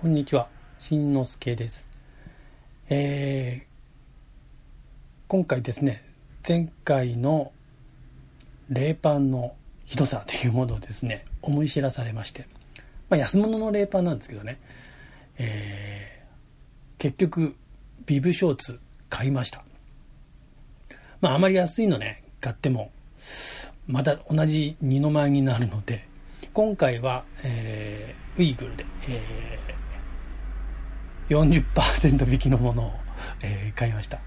[0.00, 0.48] こんにちは、
[0.78, 1.86] しんのすけです。
[2.88, 6.02] えー今回ですね、
[6.48, 7.52] 前回の
[8.70, 12.46] 冷パンのひどさというものをですね、思い知らされまして、
[13.10, 14.58] まあ、安物の冷パンなんですけどね、
[15.36, 17.54] えー結局、
[18.06, 18.80] ビブショーツ
[19.10, 19.62] 買いました。
[21.20, 22.90] まあ、あまり安いのね、買っても、
[23.86, 26.08] また同じ二の舞になるので、
[26.54, 29.79] 今回は、えーウイグルで、えー
[31.30, 32.92] 40%引きのものを、
[33.44, 34.18] えー買いました。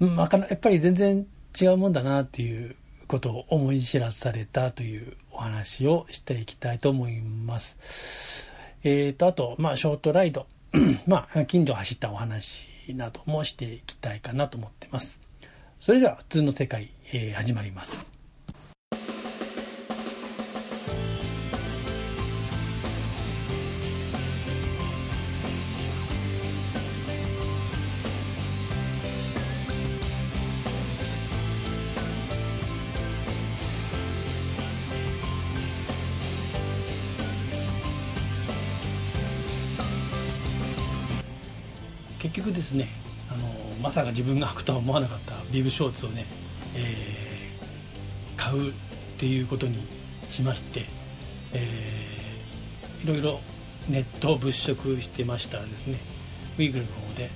[0.00, 1.26] まあやっぱり全然
[1.60, 7.76] 違うもんだなっていうことを思い知らされたというお話をしていきたいと思います。
[8.84, 10.46] えーと、あと、まあ、ショートライド、
[11.06, 15.18] まあ、近所を走ったお話などもしていきたいかなと思ってます。
[15.80, 18.17] それでは、普通の世界、えー始まります。
[42.28, 42.88] 結局ですね
[43.30, 43.44] あの
[43.82, 46.26] まさか自分が履くとは思わなかったビブショーツをね、
[46.74, 47.18] えー
[48.36, 48.72] 買うっ
[49.18, 49.84] ていうことに
[50.28, 50.84] しまして、
[51.52, 53.40] えーいろいろ
[53.88, 55.98] ネットを物色してましたらですね。
[56.58, 57.30] ウイグルの方で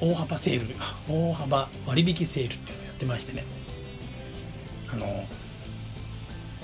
[0.00, 0.74] 大幅セール
[1.08, 3.44] 大幅割引セールっていうのをやってましてね。
[4.92, 5.26] あの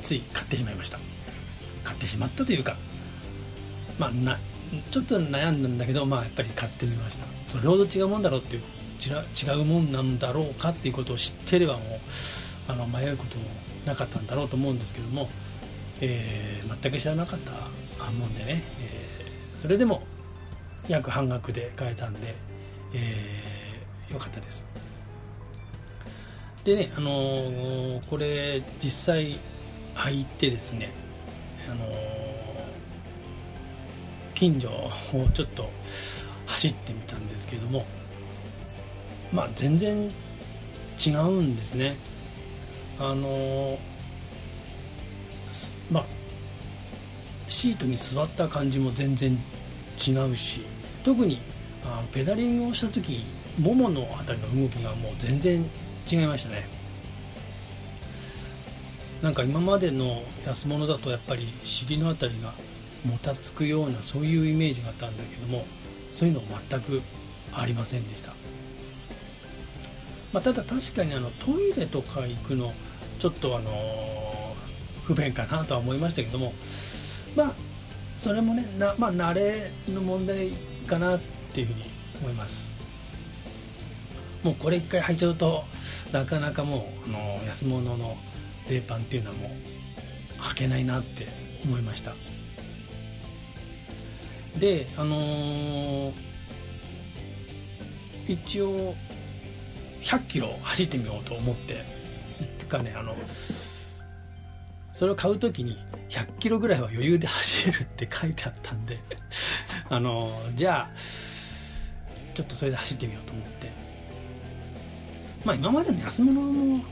[0.03, 0.98] つい買ってしまいました。
[1.84, 2.77] 買ってしまったというか
[3.98, 4.38] まあな
[4.91, 7.24] ちょっと悩んだんだけど、まあ、やっぱり買ってみました。
[7.50, 8.62] それほど違うもんだろうっていう
[9.00, 9.25] 違う
[9.56, 11.83] 違うもんなんだろうかっていうことを知ってればもう
[12.69, 13.44] あの迷うことも
[13.86, 15.28] なかったんだろうと思うんですけども、
[16.00, 20.02] えー全く知らなかったもんでね、えーそれでも
[20.88, 22.34] 約半額で買えたんで、
[22.92, 24.64] えーよかったです。
[26.65, 29.38] でね、あのーこれ実際
[29.94, 30.91] 履いてですね、
[31.71, 32.28] あのー
[34.38, 35.69] 近所をちょっと
[36.47, 37.84] 走ってみたんですけども
[39.32, 40.09] まあ全然
[41.04, 41.97] 違うんですね。
[43.00, 43.78] あの
[45.91, 46.04] まあ
[47.48, 49.32] シートに座った感じも全然
[50.06, 50.62] 違うし
[51.04, 51.41] 特に
[51.84, 53.25] あペダリングをした時
[53.59, 55.65] もものあたりの動きがもう全然
[56.09, 56.69] 違いましたね。
[59.21, 62.54] なんか今までの安物だとやっぱり尻のあたりが
[63.04, 65.64] もたつくようなそういうイメージがあったんだけども
[66.12, 67.03] そういうの全く
[67.53, 68.32] ありませんでした、
[70.32, 72.72] まあ、ただ確かにあのトイレとか行くの
[73.19, 74.54] ちょっとあの
[75.04, 76.53] 不便かなとは思いましたけども
[77.34, 77.53] まあ
[78.19, 80.50] それもねな、まあ、慣れの問題
[80.86, 81.20] かなっ
[81.53, 81.84] ていうふうに
[82.20, 82.72] 思います。
[84.42, 85.65] もうこれ一回履いちゃうと
[86.12, 88.16] なかなかもうあの安物の
[88.69, 91.26] 冷パンっていうのはもう履けないなって
[91.65, 92.12] 思いました。
[94.58, 96.28] であのー
[98.28, 98.94] 一応
[100.02, 101.82] 100キロ走ってみようと思って。
[102.44, 103.16] ってかねあの
[104.94, 105.76] それを買う時に
[106.10, 108.98] 100キロぐらいは余裕で走れるって書いてあったんで。
[109.88, 110.91] あのーじゃあ
[112.34, 113.70] ちょっとそれで走ってみようと思って。
[115.44, 116.42] まあ今までの安物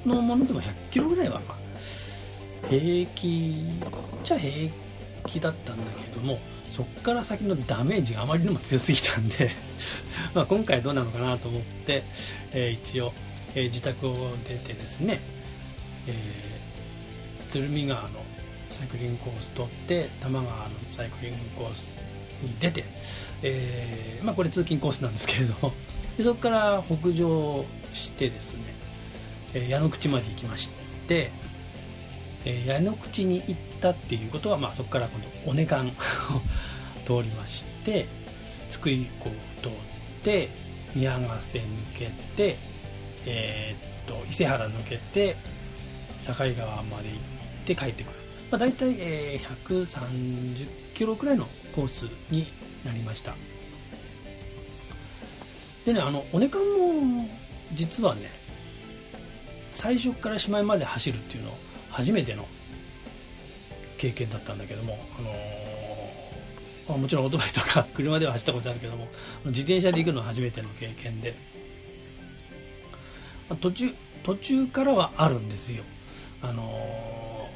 [0.07, 3.65] のものでも100キロぐらいはまあ平気
[4.25, 4.73] じゃ平
[5.27, 6.39] 気だったんだけども。
[6.77, 9.51] そこから先のダメージがあまりにも強すぎたんで
[10.35, 12.03] まあ今回どうなのかなと思って、
[12.53, 13.15] えー一応、
[13.55, 15.21] えー自宅を出てですね、
[16.07, 18.09] えー鶴見川の
[18.71, 21.87] サイクリングコース取って多摩川のサイクリングコース
[22.43, 22.85] に出て、
[23.43, 25.73] えーまあこれ通勤コースなんですけれども
[26.19, 27.65] でそこから北上
[27.95, 28.59] してですね、
[29.55, 30.69] えー矢野口まで行きまし
[31.09, 31.31] て、
[32.45, 35.91] えー矢野口に行ってたっていうことは、まあ、そこから今度尾根間を
[37.07, 38.07] 通りまして
[38.71, 39.33] 津久井湖を
[39.63, 39.73] 通っ
[40.25, 40.49] て
[40.95, 41.65] 宮ヶ瀬抜
[41.99, 42.07] け
[42.37, 42.57] て、
[43.27, 45.37] えーっと伊勢原抜けて
[46.25, 48.13] 境川まで行って帰ってくる、
[48.51, 52.47] まあ、大体、えー130キロくらいのコースに
[52.85, 53.35] なりました。
[55.85, 57.29] でねあの尾根間も
[57.75, 58.31] 実はね
[59.71, 61.51] 最初からしまいまで走るっていうの
[61.91, 62.47] 初めての
[63.99, 64.99] 経験だったんだけども、
[66.89, 69.09] あのもちろんオートバイとか 車では走ったことあるけども
[69.47, 71.35] 自転車で行くのは初めての経験で、
[73.49, 75.85] まあ途中途中からはあるんですよ。
[76.43, 77.49] あの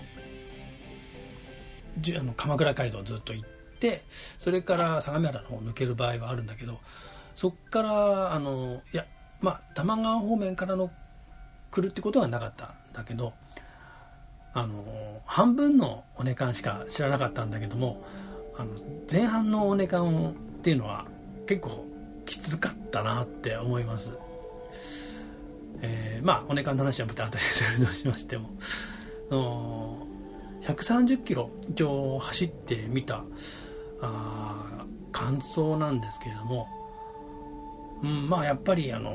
[1.98, 3.48] じあの鎌倉街道ずっと行っ
[3.78, 4.04] て
[4.38, 6.80] それから相模原の方を抜ける場合はあるんだけど
[7.34, 9.06] そっからあのいや
[9.40, 10.90] まあ多摩川方面からの
[11.70, 13.32] 来るってことはなかったんだけど
[14.52, 14.84] あの
[15.24, 18.04] 半分のお値段しか知らなかったんだけども
[18.56, 18.72] あの
[19.10, 20.32] 前半のお値段っ
[20.62, 21.06] ていうのは
[21.46, 21.86] 結構
[22.26, 24.12] きつかったなって思います、
[25.82, 28.50] えー、まあお値段の話はまた後でするとしましても。
[30.62, 33.24] 130キロ一応走ってみた
[34.02, 36.68] あ感想なんですけれども、
[38.02, 39.14] うん、まあやっぱりあのー、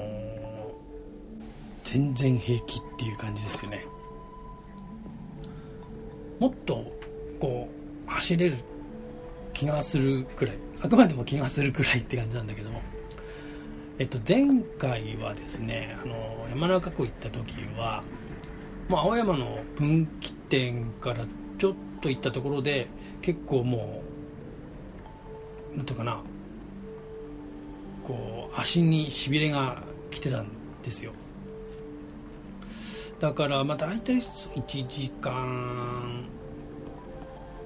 [1.83, 3.85] 全然平気っていう感じですよね。
[6.39, 6.91] もっと
[7.39, 7.69] こ
[8.07, 8.55] う走れる
[9.53, 12.81] 気がするくらいあくまでも気がするくらいって感じなんだけども。
[13.97, 18.03] えっと前回はですねあの山中湖行った時は
[18.87, 21.25] まあ、青山の分岐点から
[21.57, 22.87] ちょっと行ったところで
[23.21, 24.03] 結構も
[25.73, 26.21] うなんていうかな
[28.03, 30.49] こう足にしびれが来てたん
[30.83, 31.11] ですよ。
[33.19, 36.25] だからまあ大体1時間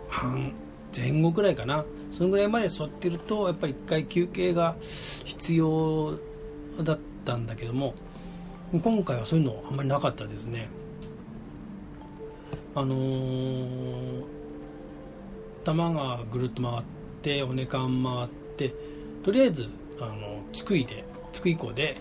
[0.07, 0.51] 半
[0.95, 1.85] 前後くらいかな。
[2.11, 6.17] そのぐらいまで座ってるとやっぱり1回休憩が必要
[6.81, 7.93] だったんだけども
[8.71, 10.67] 今回はそういうのあんまりなかったですね。
[12.75, 14.21] あのー、
[15.63, 16.83] 多摩川ぐるっと回っ
[17.21, 18.73] ておねかん回って
[19.23, 19.69] とりあえず
[19.99, 21.03] あの津久井で
[21.33, 21.95] 津久井港で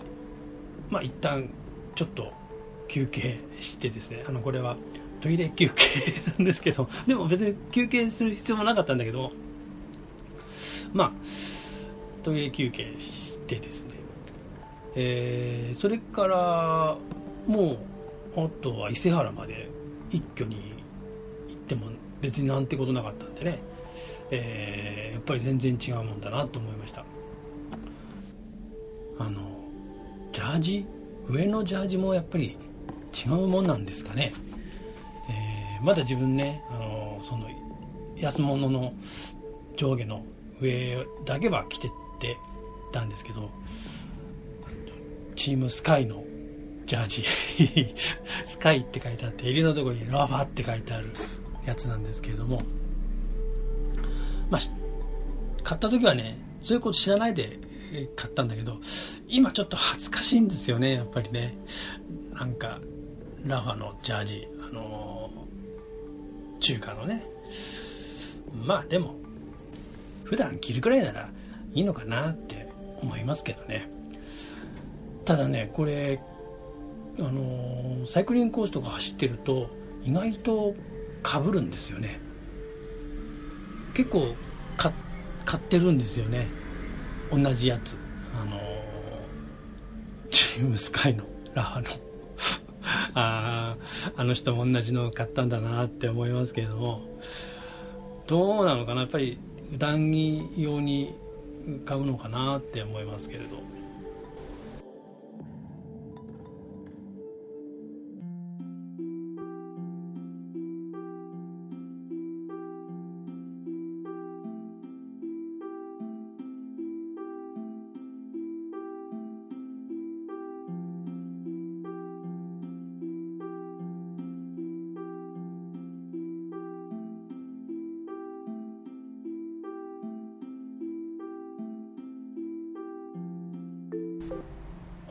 [0.89, 1.49] まあ一旦
[1.95, 2.31] ちょっと
[2.89, 4.75] 休憩してですねあのこれは
[5.21, 5.85] トイレ休憩
[6.37, 9.31] なんですけど でも別に休憩する必要もなかったんだけど
[10.91, 11.11] まあ
[12.23, 13.93] トイレ休憩してですね。
[14.95, 16.97] えー、それから
[17.47, 17.77] も
[18.35, 19.69] うあとは伊勢原まで
[20.11, 20.55] 一挙に
[21.47, 21.87] 行っても
[22.19, 23.59] 別になんてことなかったんでね、
[24.31, 27.05] えー、やっぱり全然違うもんだなと思いました。
[29.19, 29.39] あの
[30.31, 30.85] ジャージ？
[31.29, 32.57] 上のジャージもやっぱり
[33.13, 34.33] 違うもんなんですかね、
[35.29, 37.47] えー、まだ自分ねあのその
[38.15, 38.93] 安物の
[39.75, 40.23] 上下の
[40.61, 42.37] 上だけは着てって
[42.91, 43.49] たんですけど
[45.35, 46.23] チームスカイの
[46.85, 47.23] ジャージ。
[48.45, 51.13] スカイって書いてあって襟のところにラファって書いてある
[51.65, 52.59] やつなんですけれども
[54.49, 54.61] まあ
[55.63, 57.59] 買った時はねそういうこと知らないで
[58.15, 58.79] 買ったんだけど
[59.27, 61.57] 今ちょっと恥ずかしいんですよねやっぱりね。
[62.33, 62.79] なんか
[63.45, 67.25] ラファのジャージあのー、中華のね。
[68.65, 69.15] まあでも
[70.23, 71.29] 普段着るくらいなら
[71.73, 72.69] いいのかなって
[73.01, 73.89] 思いますけどね。
[75.25, 76.19] ただねこれ
[77.19, 79.69] あのサイクリングコースとか走ってると
[80.03, 80.75] 意外と
[81.21, 82.19] かぶるんですよね。
[83.93, 84.35] 結構
[85.45, 86.47] 買ってるんですよね。
[87.31, 87.97] 同じやつ。
[88.39, 88.59] あの
[90.29, 91.87] チームスカイのラハの。
[93.13, 93.75] あ
[94.15, 97.01] あの人も同じのを買ったんだなって思いますけれども
[98.27, 99.01] どうなのかな。
[99.01, 99.39] やっぱり
[99.71, 101.15] 普段着用に
[101.85, 103.78] 買うのかなって思いますけれど。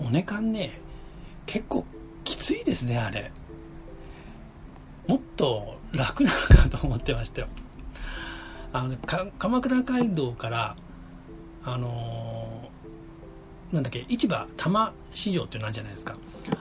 [0.09, 0.81] おねかんね
[1.45, 1.85] 結構
[2.25, 3.31] きついですねあれ。
[5.07, 7.49] もっと楽なのかと思ってましたよ。
[8.73, 8.97] あの
[9.39, 10.77] 鎌倉街道から
[11.63, 16.15] あのー、なんだっけ市場多摩市場っていうのあるじゃないですか。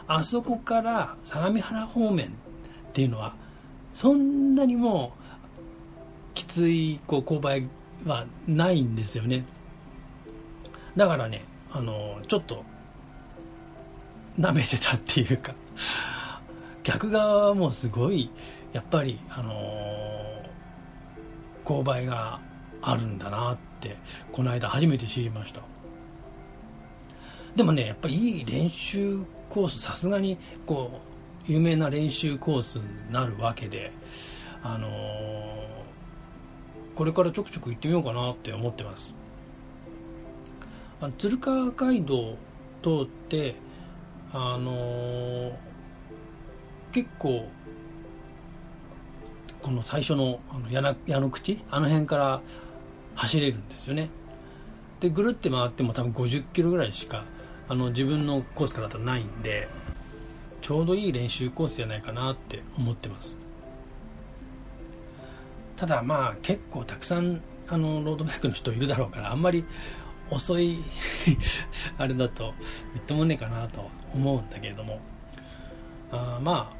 [0.08, 2.30] あそこから相模原方面っ
[2.92, 3.34] ていうのは
[3.94, 5.14] そんなにも
[6.34, 7.70] きついこう勾配
[8.06, 9.46] はないんですよね。
[10.98, 12.64] だからねあのー、ちょっと
[14.40, 15.54] 舐めてたっていうか。
[16.88, 18.32] 逆側もすごい
[18.72, 22.40] やっぱりあのー、勾配が
[22.82, 23.98] あるんだなって
[24.32, 25.62] この間初めて知りました。
[27.58, 31.02] でもねやっぱりいい練習コースさすがにこ
[31.48, 33.92] う有名な練習コースになるわけで
[34.64, 34.92] あのー、
[36.96, 39.14] これからちょくちょく行ってみようかなって思ってます。
[41.02, 42.38] あの鶴川街道
[42.82, 43.56] 通って
[44.34, 45.52] あのー、
[46.92, 47.48] 結構
[49.62, 51.64] この最初のあの矢の矢の口？
[51.70, 52.42] あの辺から
[53.16, 54.10] 走れるんですよね。
[55.00, 57.24] でぐるって回っても多分50キロぐらいしか
[57.70, 59.68] あの自分のコースからだとないんで
[60.62, 63.38] ちょうどいい練習コースじゃないかなって思ってます。
[65.76, 69.66] ただまあ結構たくさんあのロードバイクの人いるだろうからあんまり
[70.30, 70.80] 遅い
[71.98, 72.54] あれだと
[72.94, 75.00] みっともねえかなと思うんだけれども。
[76.12, 76.78] あまあ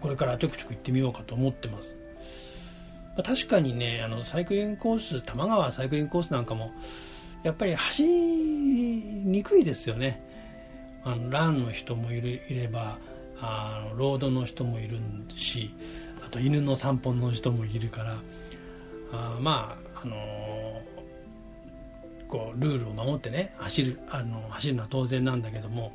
[0.00, 1.96] これからちょくちょく行ってみようかと思ってます、
[3.16, 6.72] まあ、確かにねあのサイクリングコース多摩川サイクリングコースなんかも
[7.42, 10.24] やっぱり走りにくいですよね。
[11.04, 12.98] あのランの人もいるいれば
[13.40, 14.98] あのロードの人もいる
[15.36, 15.70] し
[16.26, 18.18] あと犬の散歩の人もいるから。
[19.12, 20.95] あまああのー、
[22.36, 25.92] こうルールを守ってね走るあの走るのは当然なんだけども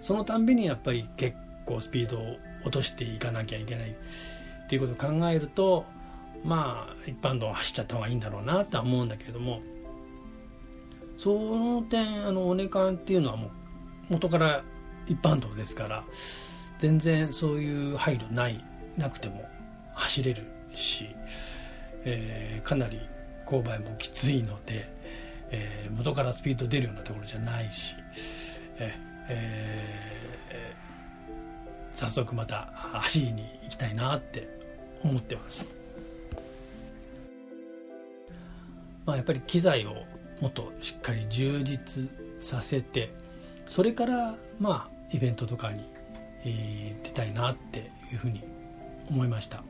[0.00, 3.90] そのたんびにやっぱり結構スピードを落としていかなきゃいけない。
[3.90, 5.84] っていうことを考えると
[6.42, 9.60] まあ一般道を走っちゃった方がいいんだろうなとは思うんだけれども
[11.16, 13.50] その点あのお値段っていうのはもう
[14.08, 14.64] 元から
[15.06, 16.04] 一般道ですから
[16.78, 18.64] 全然そういう配慮ない
[18.96, 19.48] なくても
[19.94, 20.42] 走れる
[20.74, 21.06] し、
[22.04, 22.98] えー、かなり
[23.46, 24.95] 勾配もきついので、
[25.50, 27.94] えー、元からスピード出るようなところじゃないし、
[28.78, 34.48] えー、早速また走りに行きたいなって
[35.02, 35.70] 思ってます。
[39.06, 39.94] まあ、やっぱり機材を
[40.40, 42.10] もっとしっかり充実
[42.40, 43.14] させて
[43.68, 45.80] それからまあイベントとかに、
[46.44, 48.42] え、出たいなっていうふうに
[49.08, 49.62] 思いました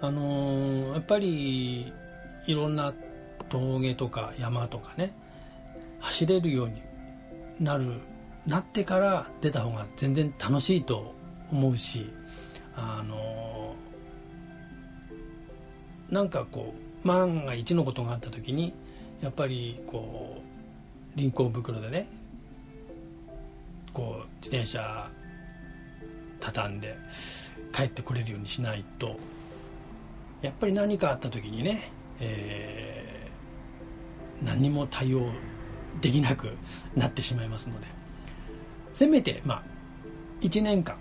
[0.00, 1.92] あのー、やっぱり
[2.46, 2.92] いろんな
[3.54, 5.12] 峠とか山とかね
[6.00, 6.82] 走れるように
[7.60, 8.00] なる
[8.46, 11.14] なってから出た方が全然楽しいと
[11.52, 12.10] 思うし
[12.76, 13.74] あの、
[16.10, 18.74] なんかこう万が一のことがあった時に
[19.22, 20.42] やっぱりこ
[21.16, 22.08] う輪行袋でね
[23.92, 25.08] こう自転車
[26.40, 26.96] 畳んで
[27.72, 29.16] 帰ってこれるようにしないと
[30.42, 33.23] やっぱり何かあった時にね、え、
[34.42, 35.30] 何も対応
[36.00, 36.50] できなく
[36.96, 37.86] なってしまいますので。
[38.92, 39.62] せめてまあ
[40.40, 40.96] 1年間。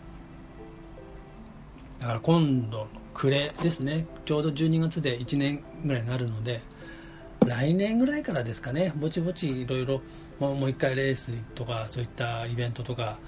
[2.00, 4.06] だから今度の暮れですね。
[4.25, 6.62] ちょうど12月で1年ぐらいになるので
[7.46, 8.94] 来年ぐらいからですかね。
[8.96, 10.02] ぼちぼちいろいろ
[10.40, 13.20] もう一回レースとかそういったイベントとか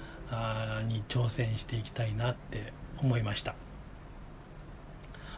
[0.88, 3.54] に挑戦していきたいなって思いました、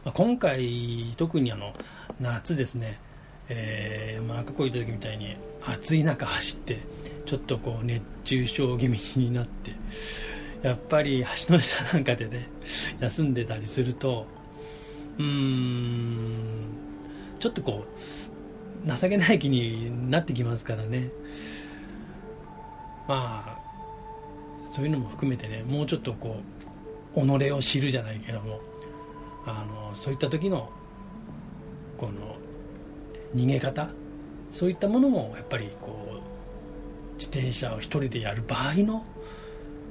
[0.04, 1.74] ま、今回特にあの
[2.20, 2.98] 夏ですね、
[3.48, 6.78] えー、まあ、赤こいた時みたいに暑い中走って
[7.24, 9.72] ちょっとこう熱中症気味になって
[10.66, 12.48] やっぱり橋の下なんかでね
[13.00, 14.26] 休んでたりすると
[15.18, 16.68] うーん
[17.38, 17.84] ちょっとこ
[18.84, 21.10] う情けない気になってきますからね。
[23.08, 23.58] まあ
[24.70, 26.36] そういうのも含めてねもうちょっとこ
[27.16, 28.60] う己を知るじゃないけども
[29.46, 30.70] あのそういった時の
[31.96, 32.36] この
[33.34, 33.88] 逃げ方？
[34.52, 39.04] そういったものもやっぱりこう自転車を一人でやる場合の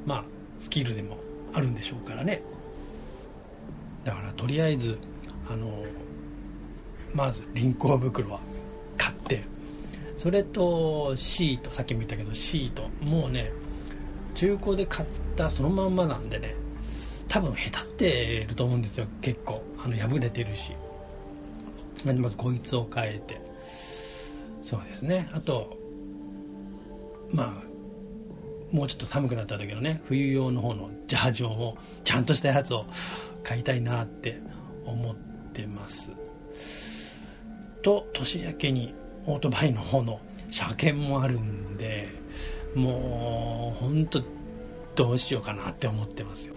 [0.06, 0.24] まあ
[0.60, 1.18] スキルでも
[1.54, 2.42] あるんでしょうからね。
[4.04, 4.98] だからとりあえず
[5.50, 5.84] あの
[7.14, 8.40] まず輪行袋は
[8.98, 9.44] 買って
[10.16, 13.52] それとシートさっきも言ったけどシートもうね
[14.34, 16.56] 中古で買ったそのまんまなんでね
[17.28, 19.62] 多分へたってると思うんですよ結構。
[19.84, 20.74] あの破れてるし。
[22.04, 23.42] まずこいつを変えて。
[24.62, 25.30] そうですね。
[25.34, 25.78] あと
[27.32, 32.86] まあもうちょっと寒くなった時のね冬用の方のジャージをちゃんとしたやつを
[33.44, 34.42] 買いたいなって
[34.86, 35.16] 思っ
[35.54, 36.12] てます。
[37.82, 38.94] と年明けに
[39.26, 40.20] オートバイの方の
[40.52, 42.10] 車検もあるんで
[42.76, 44.22] もう本当
[44.96, 46.56] どうしようかなって思ってますよ。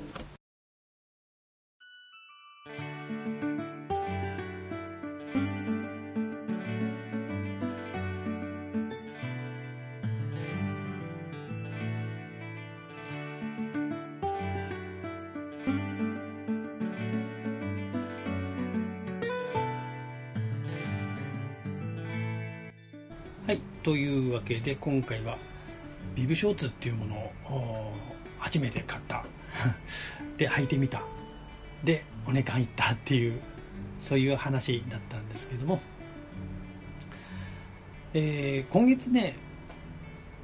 [23.50, 23.60] はい。
[23.82, 25.36] というわけで今回は
[26.14, 27.16] ビブショーツっていうもの
[27.52, 27.92] を
[28.38, 29.24] 初めて買った。
[30.38, 31.02] で履いてみた。
[31.82, 33.40] でお値段いったっていう
[33.98, 35.80] そういう話だったんですけども、
[38.14, 39.34] えー、今月ね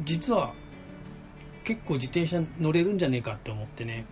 [0.03, 0.53] 実は
[1.63, 4.05] 結構自転車乗れるんじゃねえかって思ってね、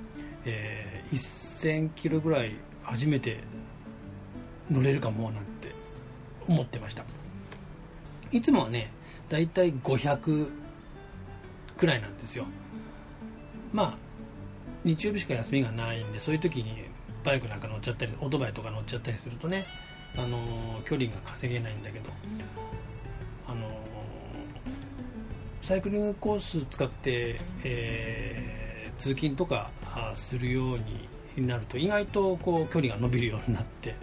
[0.44, 3.40] えー、1000キロぐらい初めて
[4.70, 5.72] 乗れるかもなんて
[6.46, 7.04] 思ってました。
[8.33, 8.90] いつもはね
[9.28, 10.50] だいたい500
[11.76, 12.47] くらいなんですよ。
[13.73, 13.99] まあ
[14.85, 16.85] 日曜日しか休みがないんでそういう時に
[17.25, 19.66] バイクなんか乗っちゃったりオートバイとか乗っちゃったりするとね
[20.16, 22.11] あの距離が稼げないんだけど
[23.49, 23.66] あの
[25.62, 29.71] サイクリングコース使って、えー、通勤とか
[30.14, 30.78] するよう
[31.40, 33.97] になると意外とこう距離が伸びるようになって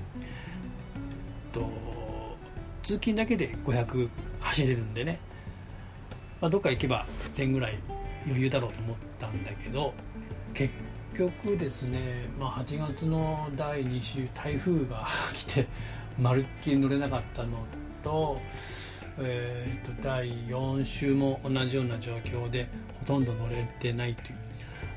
[1.54, 1.70] と
[2.92, 4.10] 通勤だけで500
[4.42, 5.18] 走れるんでね、
[6.42, 7.06] まあ、どっか行けば
[7.36, 7.80] 1000ぐらい
[8.26, 9.94] 余裕だろうと思ったんだけど
[10.54, 10.74] 結
[11.14, 15.68] 局ですね、まあ、8月の第2週台風が来て
[16.20, 17.66] まるっきり乗れなかったの
[18.04, 18.42] と,、
[19.20, 22.68] えーと、第4週も同じような状況で
[23.00, 24.38] ほとんど乗れてないという。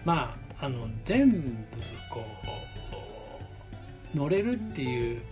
[0.05, 1.39] まああの全部
[2.11, 2.25] こ
[4.15, 5.23] う乗れるっていう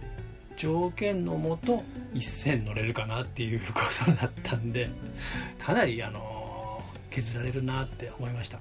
[0.63, 1.83] 条件のもと
[2.15, 4.89] 一線乗れるかなっていうことだったんで
[5.59, 8.61] かなりあの削られるなって思いました。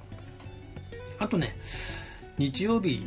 [1.20, 1.56] あとね
[2.40, 3.06] 日曜日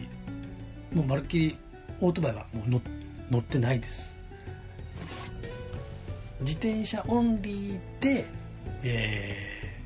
[0.93, 1.59] もうまるっきり
[2.01, 2.81] オートバイはもう
[3.33, 4.17] 乗ってないです。
[6.43, 8.27] 自転車オンリーで、
[8.85, 9.77] え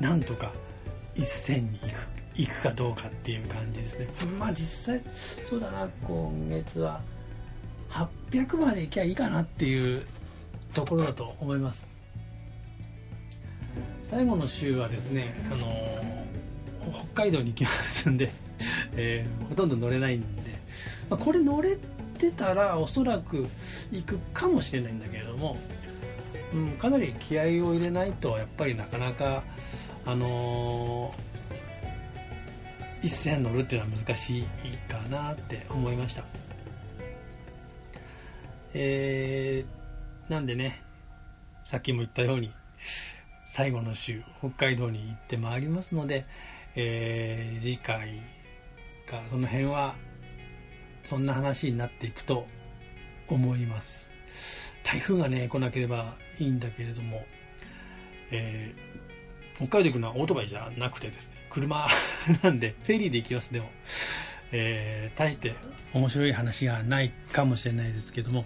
[0.00, 0.50] ー、なんとか
[1.14, 1.92] 一線に行く
[2.36, 4.08] 行くかどうかっていう感じですね。
[4.38, 5.02] まあ実際
[5.46, 7.02] そうだな今月は。
[8.30, 10.06] 800まで行きゃいいかなっていう
[10.74, 11.88] ところだと思います。
[14.02, 18.30] 最後の週はですね、あのー、北海道に行きますんで、
[18.94, 20.42] えー、ほとんど乗れないんで、
[21.08, 21.76] まあ、これ乗れ
[22.18, 23.46] てたらおそらく
[23.90, 25.56] 行くかもしれないんだけれども、
[26.54, 29.42] うん、かなり気合を入れないとやっぱりなかなか
[30.04, 34.44] あのー、一線乗るっていうのは難しい
[34.88, 36.45] かなって思いました。
[38.74, 40.80] えー、なんでね
[41.64, 42.52] さっきも言ったように
[43.46, 46.26] 最後の週北海道に行ってまいりますので、
[46.74, 48.20] えー、次回
[49.06, 49.94] かその辺は
[51.04, 52.46] そんな話になっていくと
[53.28, 54.10] 思います。
[54.84, 57.24] 台風がね来なければいいんだけれども、
[58.30, 61.88] えー、北海道行くのはオートバイじゃなくてですね車
[62.42, 63.70] なんでフェリーで行きますでも、
[64.52, 65.54] えー、大して
[65.92, 68.44] 面白い話がないかもしれないですけども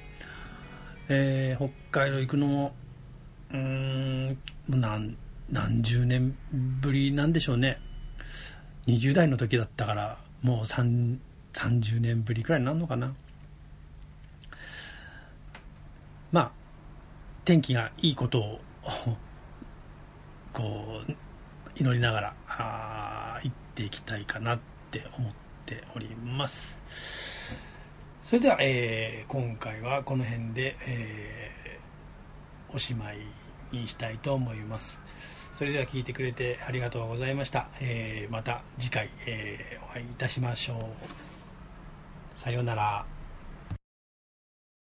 [1.12, 2.72] えー、北海道行くのも
[3.52, 5.16] うん何
[5.50, 7.80] 何十年ぶりなんでしょうね。
[8.86, 11.18] 20代の時だったからもう30
[12.00, 13.12] 年ぶりくらいになるのかな。
[16.30, 16.52] まあ
[17.44, 18.60] 天気がいいことを
[20.54, 21.12] こう
[21.74, 24.60] 祈りながらあ行っていきたいかなっ
[24.92, 25.32] て思っ
[25.66, 27.39] ております。
[28.22, 33.18] それでは、えー、今回はこの辺で、えー、おしまい
[33.72, 35.00] にしたいと思います。
[35.54, 40.90] それでは聞いてくれてありがとうございました、えー、また次回、えお会いいたしましょ
[42.36, 42.38] う。
[42.38, 43.19] さようなら。